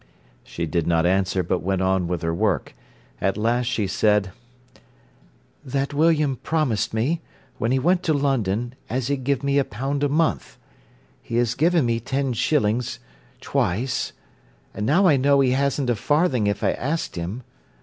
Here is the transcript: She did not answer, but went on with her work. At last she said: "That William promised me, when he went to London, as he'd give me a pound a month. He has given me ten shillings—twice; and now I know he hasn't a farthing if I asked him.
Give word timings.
She 0.43 0.65
did 0.65 0.87
not 0.87 1.05
answer, 1.05 1.43
but 1.43 1.59
went 1.61 1.83
on 1.83 2.07
with 2.07 2.23
her 2.23 2.33
work. 2.33 2.73
At 3.21 3.37
last 3.37 3.67
she 3.67 3.85
said: 3.85 4.31
"That 5.63 5.93
William 5.93 6.37
promised 6.37 6.91
me, 6.91 7.21
when 7.59 7.71
he 7.71 7.77
went 7.77 8.01
to 8.05 8.13
London, 8.15 8.73
as 8.89 9.09
he'd 9.09 9.23
give 9.23 9.43
me 9.43 9.59
a 9.59 9.63
pound 9.63 10.01
a 10.03 10.09
month. 10.09 10.57
He 11.21 11.35
has 11.35 11.53
given 11.53 11.85
me 11.85 11.99
ten 11.99 12.33
shillings—twice; 12.33 14.13
and 14.73 14.87
now 14.87 15.05
I 15.05 15.17
know 15.17 15.39
he 15.39 15.51
hasn't 15.51 15.91
a 15.91 15.95
farthing 15.95 16.47
if 16.47 16.63
I 16.63 16.71
asked 16.71 17.15
him. 17.15 17.43